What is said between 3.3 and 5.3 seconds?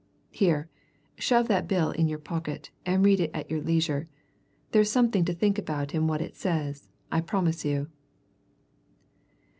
at your leisure there's something